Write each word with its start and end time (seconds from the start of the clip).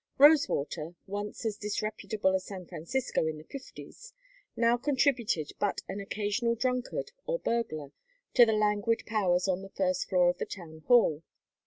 Rosewater, 0.17 0.95
once 1.05 1.45
as 1.45 1.57
disreputable 1.57 2.33
as 2.33 2.45
San 2.45 2.65
Francisco 2.65 3.27
in 3.27 3.37
the 3.37 3.43
Fifties, 3.43 4.13
now 4.55 4.75
contributed 4.75 5.51
but 5.59 5.81
an 5.87 5.99
occasional 5.99 6.55
drunkard 6.55 7.11
or 7.27 7.37
burglar 7.37 7.91
to 8.33 8.43
the 8.43 8.53
languid 8.53 9.03
powers 9.05 9.47
on 9.47 9.61
the 9.61 9.69
first 9.69 10.09
floor 10.09 10.27
of 10.29 10.39
the 10.39 10.45
Town 10.47 10.79
Hall. 10.87 11.21